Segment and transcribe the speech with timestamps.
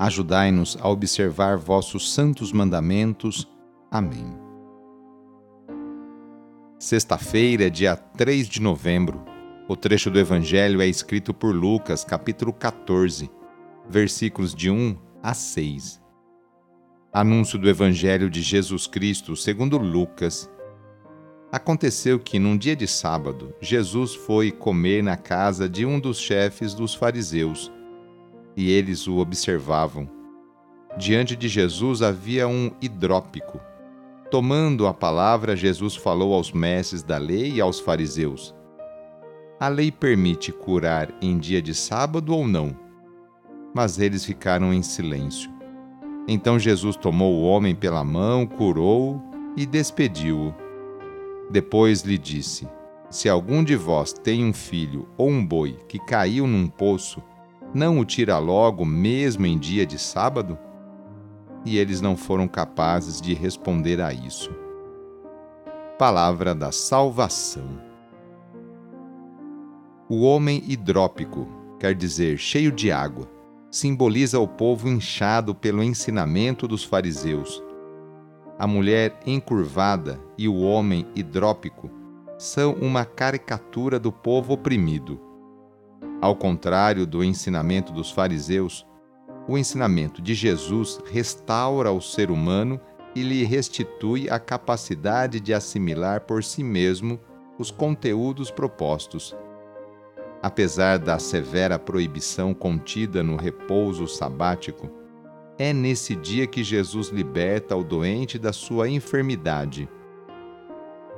[0.00, 3.46] Ajudai-nos a observar vossos santos mandamentos.
[3.90, 4.34] Amém.
[6.78, 9.22] Sexta-feira, dia 3 de novembro.
[9.68, 13.30] O trecho do Evangelho é escrito por Lucas, capítulo 14,
[13.90, 16.00] versículos de 1 a 6.
[17.12, 20.48] Anúncio do Evangelho de Jesus Cristo segundo Lucas.
[21.52, 26.72] Aconteceu que, num dia de sábado, Jesus foi comer na casa de um dos chefes
[26.72, 27.70] dos fariseus
[28.56, 30.08] e eles o observavam.
[30.98, 33.60] Diante de Jesus havia um hidrópico.
[34.30, 38.54] Tomando a palavra, Jesus falou aos mestres da lei e aos fariseus:
[39.58, 42.76] A lei permite curar em dia de sábado ou não?
[43.74, 45.50] Mas eles ficaram em silêncio.
[46.26, 49.22] Então Jesus tomou o homem pela mão, curou-o
[49.56, 50.54] e despediu-o.
[51.50, 52.68] Depois lhe disse:
[53.08, 57.22] Se algum de vós tem um filho ou um boi que caiu num poço
[57.72, 60.58] não o tira logo, mesmo em dia de sábado?
[61.64, 64.50] E eles não foram capazes de responder a isso.
[65.98, 67.80] Palavra da Salvação.
[70.08, 71.46] O homem hidrópico,
[71.78, 73.28] quer dizer cheio de água,
[73.70, 77.62] simboliza o povo inchado pelo ensinamento dos fariseus.
[78.58, 81.88] A mulher encurvada e o homem hidrópico
[82.36, 85.29] são uma caricatura do povo oprimido
[86.20, 88.86] ao contrário do ensinamento dos fariseus,
[89.48, 92.78] o ensinamento de Jesus restaura o ser humano
[93.14, 97.18] e lhe restitui a capacidade de assimilar por si mesmo
[97.58, 99.34] os conteúdos propostos.
[100.42, 104.90] Apesar da severa proibição contida no repouso sabático,
[105.58, 109.88] é nesse dia que Jesus liberta o doente da sua enfermidade.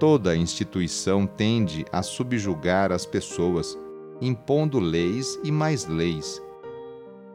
[0.01, 3.79] Toda instituição tende a subjugar as pessoas
[4.23, 6.41] impondo leis e mais leis.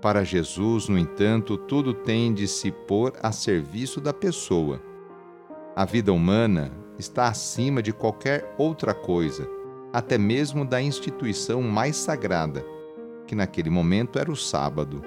[0.01, 4.81] Para Jesus, no entanto, tudo tem de se pôr a serviço da pessoa.
[5.75, 9.49] A vida humana está acima de qualquer outra coisa,
[9.91, 12.65] até mesmo da instituição mais sagrada,
[13.25, 15.03] que naquele momento era o sábado.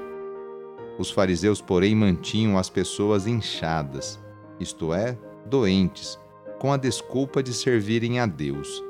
[0.98, 4.20] Os fariseus, porém, mantinham as pessoas inchadas,
[4.58, 6.18] isto é, doentes,
[6.58, 8.84] com a desculpa de servirem a Deus.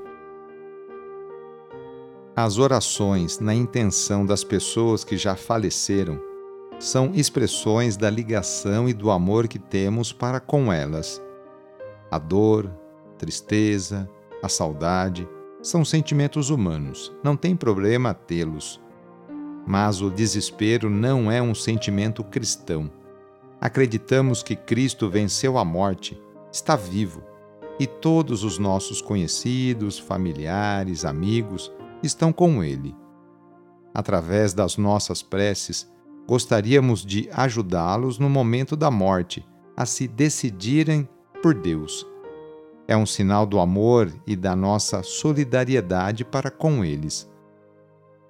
[2.43, 6.19] As orações na intenção das pessoas que já faleceram
[6.78, 11.21] são expressões da ligação e do amor que temos para com elas.
[12.11, 12.75] A dor,
[13.19, 14.09] tristeza,
[14.43, 15.29] a saudade
[15.61, 18.81] são sentimentos humanos, não tem problema tê-los.
[19.67, 22.91] Mas o desespero não é um sentimento cristão.
[23.61, 26.19] Acreditamos que Cristo venceu a morte,
[26.50, 27.23] está vivo,
[27.79, 31.71] e todos os nossos conhecidos, familiares, amigos
[32.03, 32.94] estão com Ele.
[33.94, 35.91] Através das nossas preces,
[36.27, 39.47] gostaríamos de ajudá-los no momento da morte
[39.77, 41.09] a se decidirem
[41.43, 42.06] por Deus.
[42.87, 47.31] É um sinal do amor e da nossa solidariedade para com eles.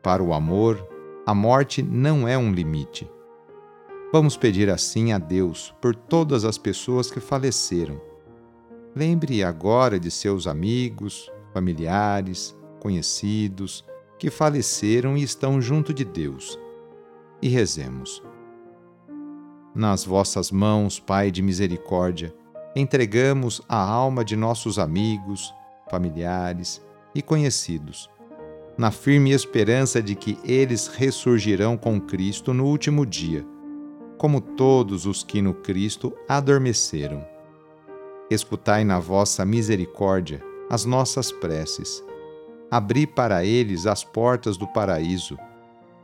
[0.02, 0.86] Para o amor,
[1.26, 3.10] a morte não é um limite.
[4.12, 8.00] Vamos pedir assim a Deus por todas as pessoas que faleceram.
[8.94, 13.84] Lembre agora de seus amigos, familiares, conhecidos,
[14.18, 16.58] que faleceram e estão junto de Deus.
[17.40, 18.22] E rezemos.
[19.74, 22.34] Nas vossas mãos, Pai de misericórdia,
[22.74, 25.54] entregamos a alma de nossos amigos,
[25.88, 26.82] familiares
[27.14, 28.10] e conhecidos,
[28.76, 33.46] na firme esperança de que eles ressurgirão com Cristo no último dia,
[34.18, 37.24] como todos os que no Cristo adormeceram.
[38.30, 42.04] Escutai na vossa misericórdia as nossas preces
[42.70, 45.36] abri para eles as portas do paraíso,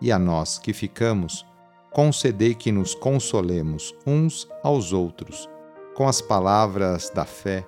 [0.00, 1.46] e a nós que ficamos,
[1.92, 5.48] concedei que nos consolemos uns aos outros
[5.94, 7.66] com as palavras da fé,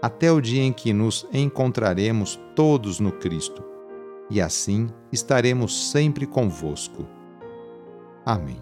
[0.00, 3.62] até o dia em que nos encontraremos todos no Cristo,
[4.30, 7.06] e assim estaremos sempre convosco.
[8.24, 8.60] Amém.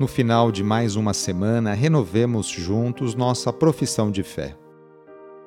[0.00, 4.56] No final de mais uma semana, renovemos juntos nossa profissão de fé.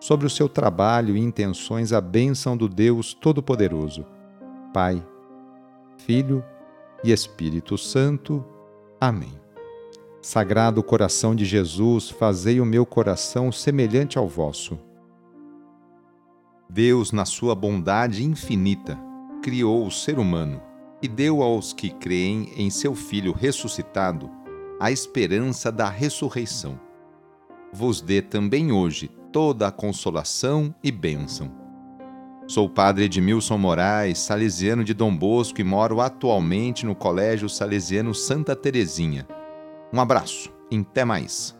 [0.00, 4.04] sobre o seu trabalho e intenções a bênção do Deus Todo-Poderoso.
[4.72, 5.04] Pai,
[5.98, 6.44] Filho
[7.02, 8.44] e Espírito Santo.
[9.00, 9.32] Amém.
[10.20, 14.78] Sagrado coração de Jesus, fazei o meu coração semelhante ao vosso.
[16.68, 18.98] Deus, na sua bondade infinita,
[19.42, 20.60] criou o ser humano
[21.00, 24.28] e deu aos que creem em seu Filho ressuscitado
[24.78, 26.78] a esperança da ressurreição.
[27.72, 31.48] Vos dê também hoje toda a consolação e bênção.
[32.48, 38.12] Sou o padre Edmilson Moraes, salesiano de Dom Bosco e moro atualmente no Colégio Salesiano
[38.12, 39.28] Santa Terezinha.
[39.92, 41.56] Um abraço e até mais.